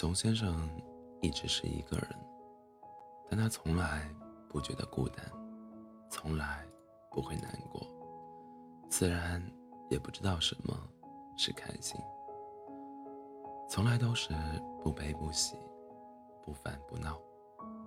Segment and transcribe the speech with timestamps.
[0.00, 0.66] 熊先生
[1.20, 2.08] 一直是一个人，
[3.28, 4.08] 但他从来
[4.48, 5.22] 不觉得孤单，
[6.08, 6.66] 从来
[7.10, 7.86] 不会难过，
[8.88, 9.42] 自然
[9.90, 10.74] 也不知道什么
[11.36, 12.00] 是开心，
[13.68, 14.32] 从来都是
[14.82, 15.54] 不悲不喜，
[16.46, 17.20] 不烦不闹，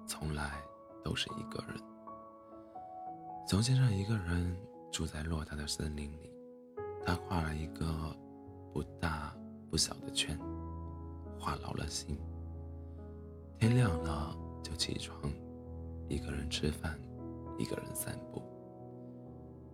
[0.05, 0.61] 从来
[1.03, 1.75] 都是一个人。
[3.47, 4.55] 熊先生一个人
[4.91, 6.31] 住在偌大的森林里，
[7.03, 8.15] 他画了一个
[8.71, 9.35] 不大
[9.71, 10.39] 不小的圈。
[11.43, 12.17] 话老了心。
[13.59, 15.29] 天亮了就起床，
[16.07, 16.97] 一个人吃饭，
[17.57, 18.41] 一个人散步。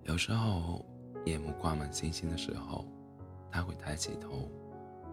[0.04, 0.84] 有时候
[1.26, 2.86] 夜幕挂满星星的时候，
[3.52, 4.50] 他会抬起头，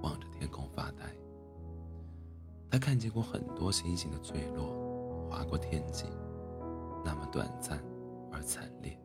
[0.00, 1.04] 望着天空发呆。
[2.70, 6.06] 他看见过很多星星的坠落，划过天际，
[7.04, 7.78] 那么短暂
[8.32, 8.98] 而惨烈。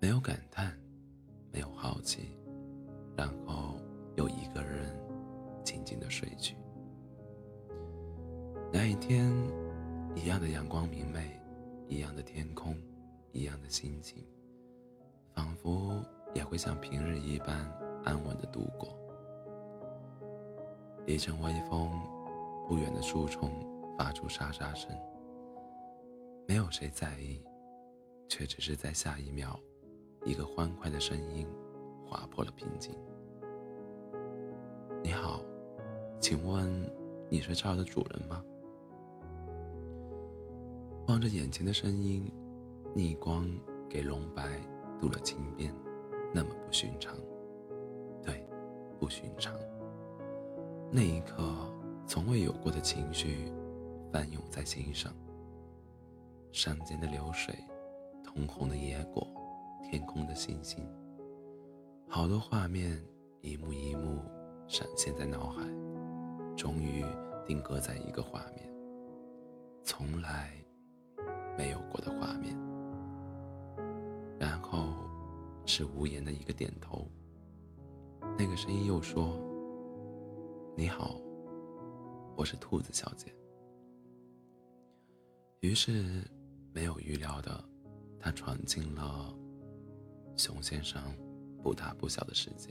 [0.00, 0.78] 没有感叹，
[1.50, 2.36] 没有好奇，
[3.16, 3.76] 然后
[4.16, 5.02] 又一个人。
[5.64, 6.56] 静静的睡去。
[8.72, 9.32] 那一天，
[10.14, 11.40] 一样的阳光明媚，
[11.88, 12.76] 一样的天空，
[13.32, 14.24] 一样的心情，
[15.32, 16.04] 仿佛
[16.34, 17.70] 也会像平日一般
[18.04, 18.96] 安稳的度过。
[21.06, 21.90] 一阵微风，
[22.68, 23.50] 不远的树丛
[23.96, 24.90] 发出沙沙声。
[26.46, 27.42] 没有谁在意，
[28.28, 29.58] 却只是在下一秒，
[30.24, 31.46] 一个欢快的声音
[32.04, 32.94] 划破了平静。
[35.02, 35.40] 你好。
[36.24, 36.90] 请问
[37.28, 38.42] 你是这儿的主人吗？
[41.06, 42.32] 望着眼前的声音，
[42.94, 43.46] 逆光
[43.90, 44.58] 给龙白
[44.98, 45.70] 镀了金边，
[46.32, 47.14] 那么不寻常。
[48.22, 48.42] 对，
[48.98, 49.54] 不寻常。
[50.90, 51.70] 那一刻，
[52.06, 53.52] 从未有过的情绪
[54.10, 55.12] 翻涌在心上。
[56.52, 57.54] 山间的流水，
[58.24, 59.28] 通红的野果，
[59.82, 60.88] 天空的星星，
[62.08, 62.98] 好多画面
[63.42, 64.22] 一幕一幕
[64.66, 65.62] 闪现在脑海。
[66.56, 67.04] 终于
[67.44, 68.68] 定格在一个画面，
[69.82, 70.52] 从来
[71.58, 72.56] 没有过的画面。
[74.38, 74.94] 然后
[75.66, 77.08] 是无言的一个点头。
[78.36, 79.38] 那个声音又说
[80.76, 81.20] ：“你好，
[82.36, 83.34] 我是兔子小姐。”
[85.60, 86.22] 于是
[86.72, 87.64] 没有预料的，
[88.18, 89.34] 他闯进了
[90.36, 91.00] 熊先生
[91.62, 92.70] 不大不小的世界。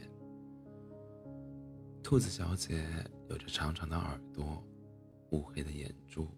[2.14, 2.86] 兔子小姐
[3.28, 4.64] 有着长长的耳朵，
[5.32, 6.30] 乌黑的眼珠，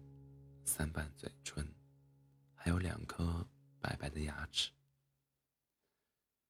[0.64, 1.70] 三瓣嘴唇，
[2.54, 3.46] 还有两颗
[3.78, 4.70] 白白的牙齿。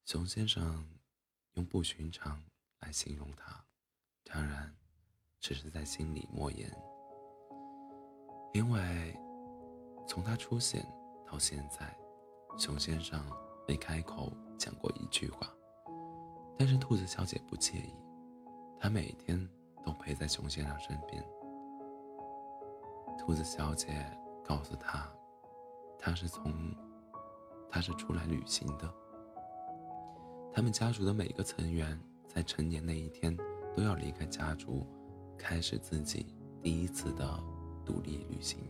[0.05, 0.89] 熊先生
[1.55, 2.41] 用不寻常
[2.79, 3.65] 来形容她，
[4.23, 4.73] 当然
[5.41, 6.73] 只是在心里默言，
[8.55, 9.13] 因为
[10.07, 10.87] 从她出现
[11.27, 11.99] 到现在，
[12.57, 13.21] 熊先生
[13.67, 15.53] 没开口讲过一句话，
[16.57, 18.06] 但是兔子小姐不介意。
[18.79, 19.49] 他每天
[19.85, 21.25] 都陪在熊先生身边。
[23.19, 23.89] 兔子小姐
[24.45, 25.11] 告诉他，
[25.99, 26.53] 他是从，
[27.71, 28.95] 他是出来旅行的。
[30.53, 31.99] 他们家族的每个成员
[32.29, 33.37] 在成年那一天
[33.75, 34.87] 都要离开家族，
[35.37, 36.27] 开始自己
[36.63, 37.27] 第一次的
[37.85, 38.61] 独立旅行。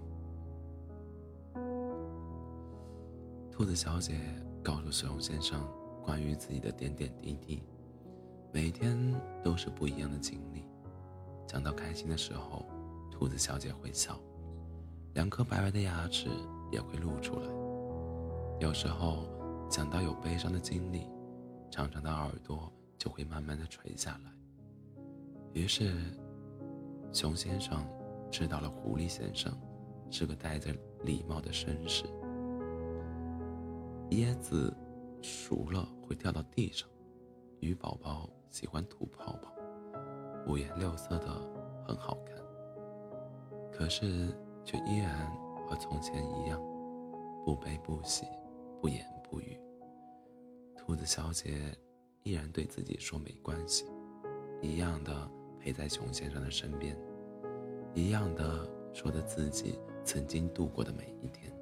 [3.51, 4.21] 兔子小姐
[4.63, 5.67] 告诉熊先生
[6.03, 7.63] 关于自己的点点滴滴。
[8.57, 8.97] 每天
[9.45, 10.65] 都是不一样的经历。
[11.47, 12.65] 讲到开心的时候，
[13.11, 14.19] 兔子小姐会笑，
[15.13, 16.31] 两颗白白的牙齿
[16.73, 17.47] 也会露出来。
[18.59, 19.29] 有时候
[19.69, 21.07] 讲到有悲伤的经历，
[21.71, 24.33] 长长的耳朵就会慢慢的垂下来。
[25.53, 25.95] 于是，
[27.13, 27.87] 熊先生
[28.31, 29.53] 知道了狐狸先生
[30.11, 30.75] 是个戴着
[31.05, 32.05] 礼帽的绅士。
[34.13, 34.75] 椰子
[35.21, 36.89] 熟了会掉到地上，
[37.61, 38.27] 鱼宝宝。
[38.57, 39.53] 喜欢吐泡泡，
[40.47, 41.27] 五颜六色的
[41.87, 42.35] 很好看，
[43.71, 44.35] 可是
[44.65, 45.31] 却依然
[45.69, 46.59] 和从前一样，
[47.45, 48.25] 不悲不喜，
[48.81, 49.61] 不言不语。
[50.75, 51.77] 兔子小姐
[52.23, 53.85] 依然对自己说没关系，
[54.63, 55.31] 一样的
[55.61, 56.99] 陪在熊先生的身边，
[57.93, 61.53] 一样的说着自己曾经度过的每一天。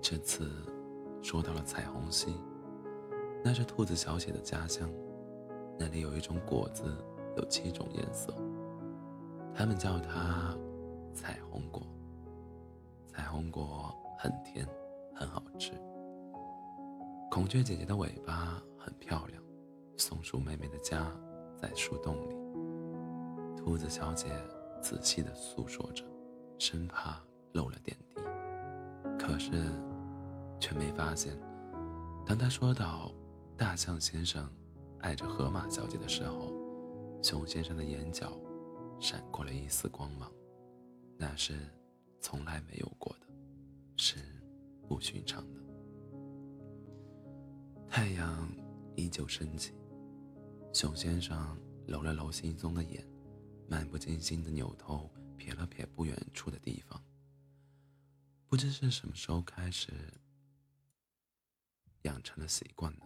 [0.00, 0.73] 这次。
[1.24, 2.36] 说到了彩虹溪，
[3.42, 4.86] 那是兔子小姐的家乡。
[5.78, 6.84] 那里有一种果子，
[7.38, 8.30] 有七种颜色，
[9.54, 10.54] 他们叫它
[11.14, 11.82] 彩虹果。
[13.08, 14.68] 彩虹果很甜，
[15.14, 15.72] 很好吃。
[17.30, 19.42] 孔雀姐姐的尾巴很漂亮，
[19.96, 21.10] 松鼠妹妹的家
[21.56, 22.36] 在树洞里。
[23.56, 24.28] 兔子小姐
[24.82, 26.04] 仔细地诉说着，
[26.58, 27.18] 生怕
[27.52, 28.20] 漏了点滴。
[29.18, 29.50] 可是。
[30.60, 31.38] 却没发现，
[32.26, 33.12] 当他说到
[33.56, 34.50] 大象先生
[35.00, 36.52] 爱着河马小姐的时候，
[37.22, 38.32] 熊先生的眼角
[39.00, 40.30] 闪过了一丝光芒，
[41.16, 41.54] 那是
[42.20, 43.26] 从来没有过的，
[43.96, 44.16] 是
[44.88, 45.60] 不寻常的。
[47.88, 48.50] 太阳
[48.96, 49.72] 依旧升起，
[50.72, 51.56] 熊先生
[51.86, 53.06] 揉了揉惺忪的眼，
[53.68, 57.00] 漫不经心的扭头瞥了瞥不远处的地方。
[58.48, 59.92] 不知是什么时候开始，
[62.14, 63.00] 养成了习惯呢？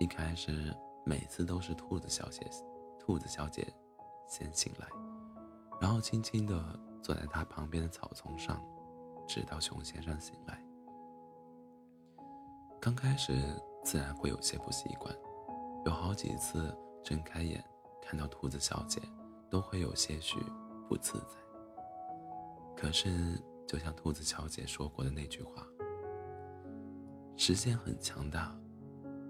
[0.00, 0.74] 一开始
[1.04, 2.40] 每次都是兔子小姐，
[2.98, 3.70] 兔子小姐
[4.26, 4.88] 先醒来，
[5.78, 8.58] 然后轻轻地坐在她旁边的草丛上，
[9.28, 10.64] 直到熊先生醒来。
[12.80, 13.34] 刚开始
[13.84, 15.14] 自然会有些不习惯，
[15.84, 16.74] 有好几次
[17.04, 17.62] 睁开眼
[18.00, 18.98] 看到兔子小姐，
[19.50, 20.40] 都会有些许
[20.88, 21.36] 不自在。
[22.74, 25.66] 可是，就像兔子小姐说过的那句话
[27.36, 28.56] ：“时间很强大，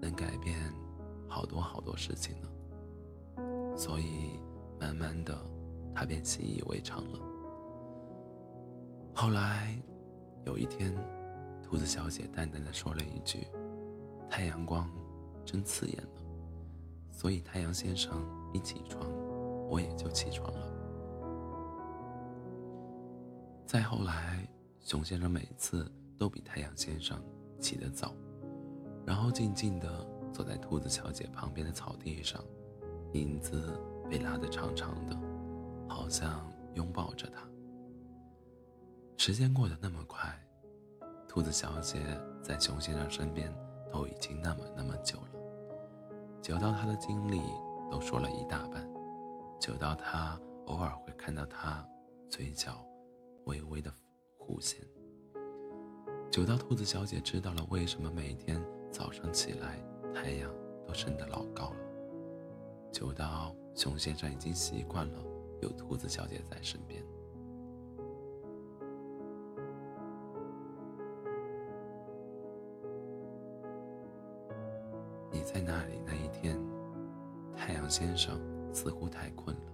[0.01, 0.73] 能改变
[1.27, 2.47] 好多好多事情呢。”
[3.77, 4.39] 所以，
[4.79, 5.37] 慢慢的，
[5.93, 7.19] 他便习以为常了。
[9.13, 9.77] 后来，
[10.45, 10.93] 有一天。
[11.69, 13.45] 兔子小姐淡淡的说了一句
[14.31, 14.89] ：“太阳光
[15.43, 16.21] 真刺眼呢。”
[17.11, 19.05] 所以太阳先生一起床，
[19.69, 20.65] 我也就起床了。
[23.65, 24.47] 再后来，
[24.79, 27.21] 熊先生每次都比太阳先生
[27.59, 28.13] 起得早，
[29.05, 32.43] 然后静静地坐在兔子小姐旁边的草地上，
[33.13, 35.17] 影子被拉得长长的，
[35.87, 37.47] 好像拥抱着她。
[39.17, 40.33] 时间过得那么快。
[41.27, 41.99] 兔子小姐
[42.41, 43.53] 在熊先生身边
[43.91, 45.27] 都已经那么那么久了，
[46.41, 47.41] 久到她的经历
[47.91, 48.87] 都说了一大半，
[49.59, 51.87] 久到她偶尔会看到他
[52.29, 52.83] 嘴角
[53.45, 53.93] 微微的
[54.37, 54.81] 弧线，
[56.29, 59.79] 久到兔子小姐知道了为什么每天早上起来
[60.13, 60.53] 太阳
[60.85, 61.77] 都升得老高了，
[62.91, 65.19] 久到熊先生已经习惯了
[65.61, 67.03] 有兔子小姐在身边。
[75.31, 76.55] 你在那里那一天，
[77.55, 78.39] 太阳先生
[78.71, 79.71] 似乎太困了，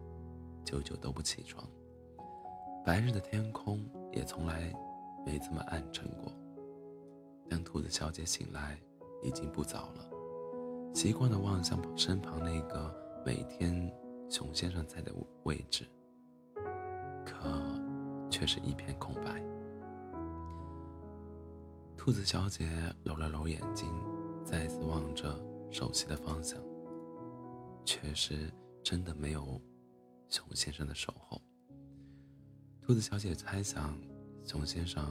[0.64, 1.68] 久久都不起床。
[2.86, 3.84] 白日的天空
[4.14, 4.74] 也从来
[5.26, 6.32] 没这么暗沉过。
[7.54, 8.82] 当兔子小姐醒来，
[9.22, 10.10] 已经不早了，
[10.92, 12.92] 习惯的望向身旁那个
[13.24, 13.94] 每天
[14.28, 15.14] 熊先生在的
[15.44, 15.88] 位置，
[17.24, 17.48] 可
[18.28, 19.40] 却是一片空白。
[21.96, 22.68] 兔子小姐
[23.04, 23.88] 揉了揉眼睛，
[24.44, 25.40] 再次望着。
[25.70, 26.60] 熟悉的方向，
[27.84, 28.52] 确实
[28.84, 29.60] 真的没有
[30.28, 31.40] 熊先生的守候。
[32.82, 33.96] 兔子小姐猜想，
[34.44, 35.04] 熊先生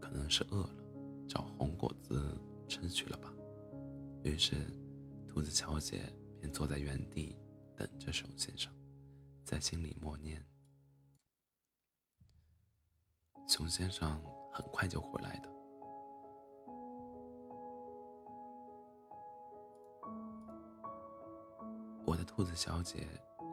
[0.00, 0.79] 可能是饿了，
[1.30, 2.36] 找红果子
[2.66, 3.32] 吃去了吧。
[4.24, 4.56] 于是，
[5.28, 7.36] 兔子小姐便坐在原地
[7.76, 8.72] 等着熊先生，
[9.44, 10.44] 在心里默念
[13.46, 14.20] ：“熊先生
[14.52, 15.48] 很快就回来的。”
[22.04, 23.06] 我的兔子小姐，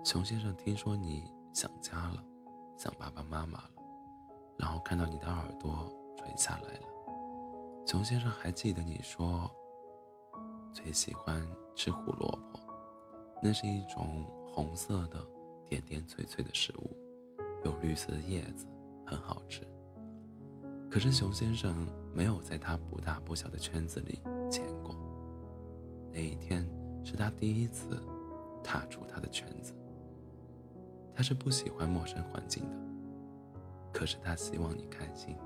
[0.03, 2.25] 熊先生听说你想家了，
[2.75, 3.69] 想爸爸妈妈了，
[4.57, 5.87] 然后看到你的耳朵
[6.17, 6.96] 垂下来了。
[7.87, 9.49] 熊先生还记得你说
[10.73, 11.41] 最喜欢
[11.73, 12.59] 吃胡萝卜，
[13.41, 15.25] 那是一种红色的
[15.69, 16.93] 点点脆脆的食物，
[17.63, 18.67] 有绿色的叶子，
[19.05, 19.65] 很好吃。
[20.91, 24.19] 可是熊先生没有在他不大不小的圈子里
[24.49, 24.93] 见过。
[26.11, 26.69] 那一天
[27.05, 27.97] 是他第一次。
[28.63, 29.71] 踏出他的圈子，
[31.15, 32.75] 他是不喜欢陌生环境的。
[33.93, 35.37] 可是他希望你开心，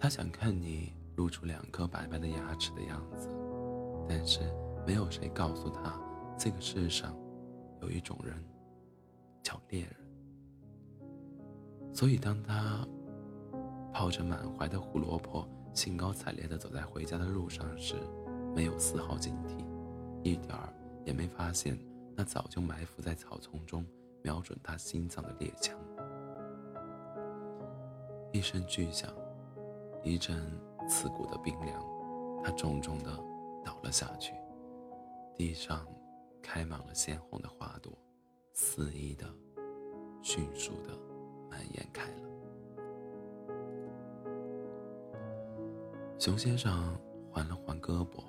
[0.00, 3.28] 他想看你露出两颗白白的牙齿的样子。
[4.08, 4.40] 但是
[4.84, 5.96] 没有谁告诉他，
[6.36, 7.16] 这个世上
[7.80, 8.34] 有一种人
[9.40, 9.94] 叫猎人。
[11.94, 12.84] 所以当他
[13.92, 17.94] 抱着满怀的胡萝卜，兴高采烈地走在回家的路上时，
[18.52, 19.64] 没有丝毫警惕，
[20.24, 20.68] 一点儿
[21.04, 21.78] 也没发现。
[22.16, 23.86] 那早就埋伏在草丛中，
[24.22, 25.78] 瞄准他心脏的猎枪。
[28.32, 29.08] 一声巨响，
[30.02, 30.50] 一阵
[30.92, 31.82] 刺骨的冰凉，
[32.44, 33.10] 他重重的
[33.64, 34.34] 倒了下去。
[35.34, 35.86] 地上
[36.42, 37.90] 开满了鲜红的花朵，
[38.52, 39.24] 肆意的、
[40.20, 40.90] 迅速的
[41.50, 42.28] 蔓延开了。
[46.18, 46.94] 熊先生
[47.30, 48.22] 缓了缓胳膊，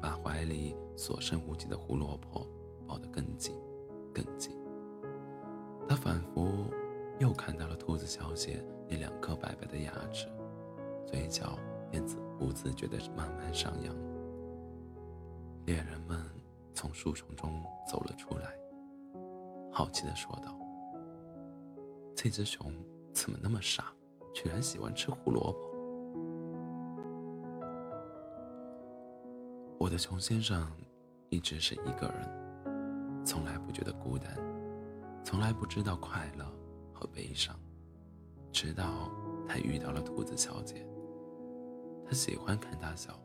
[0.00, 2.46] 把怀里所剩无几的胡萝卜。
[2.88, 3.52] 抱得更紧，
[4.14, 4.56] 更紧。
[5.88, 6.70] 他仿佛
[7.18, 10.28] 又看到了兔子小姐那两颗白白的牙齿，
[11.04, 11.58] 嘴角
[11.90, 13.94] 便自不自觉地慢慢上扬。
[15.64, 16.24] 猎人们
[16.74, 18.54] 从树丛中走了出来，
[19.72, 20.56] 好奇的说道
[22.14, 22.72] ：“这只熊
[23.12, 23.92] 怎么那么傻，
[24.32, 25.58] 居然喜欢吃胡萝卜？”
[29.78, 30.70] 我的熊先生
[31.28, 34.36] 一直是一个人，从来不觉得孤单，
[35.24, 36.44] 从来不知道快乐
[36.92, 37.58] 和悲伤，
[38.52, 39.10] 直到
[39.48, 40.86] 他遇到了兔子小姐。
[42.06, 43.20] 他喜欢看他笑，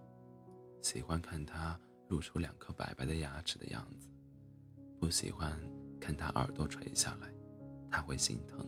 [0.82, 4.10] 喜欢看他露出两颗白白的牙齿的样子，
[5.00, 5.56] 不喜欢
[6.00, 7.32] 看他耳朵垂下来，
[7.92, 8.68] 他会心疼。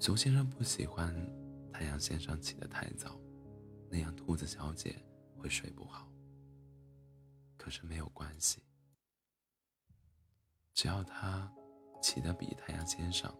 [0.00, 1.14] 熊先生不喜欢
[1.72, 3.18] 太阳先生起得太早，
[3.88, 4.96] 那样兔子小姐
[5.38, 6.10] 会睡不好。
[7.56, 8.62] 可是没有关系，
[10.74, 11.50] 只要他
[12.02, 13.32] 起得比太阳先生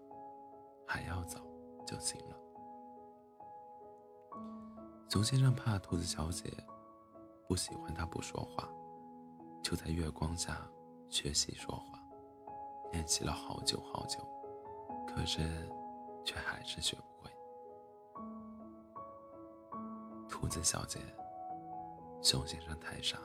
[0.86, 1.44] 还要早
[1.84, 2.36] 就行了。
[5.08, 6.52] 熊先生怕兔子小姐
[7.48, 8.68] 不喜欢他不说话，
[9.62, 10.60] 就在月光下
[11.08, 11.98] 学习说话，
[12.92, 14.18] 练习了好久好久，
[15.06, 15.40] 可是
[16.24, 17.30] 却还是学不会。
[20.28, 20.98] 兔子小姐，
[22.20, 23.18] 熊先生太傻，